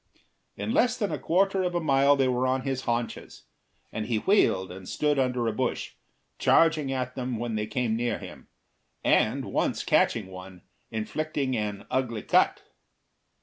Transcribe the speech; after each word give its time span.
In 0.57 0.73
less 0.73 0.97
than 0.97 1.11
a 1.11 1.19
quarter 1.19 1.61
of 1.61 1.75
a 1.75 1.79
mile 1.79 2.15
they 2.15 2.27
were 2.27 2.47
on 2.47 2.61
his 2.61 2.85
haunches, 2.85 3.43
and 3.91 4.07
he 4.07 4.17
wheeled 4.17 4.71
and 4.71 4.89
stood 4.89 5.19
under 5.19 5.45
a 5.47 5.51
bush, 5.53 5.93
charging 6.39 6.91
at 6.91 7.13
them 7.13 7.37
when 7.37 7.53
they 7.53 7.67
came 7.67 7.95
near 7.95 8.17
him, 8.17 8.47
and 9.03 9.45
once 9.45 9.83
catching 9.83 10.25
one, 10.31 10.63
inflicting 10.89 11.55
an 11.55 11.85
ugly 11.91 12.23
cut. 12.23 12.63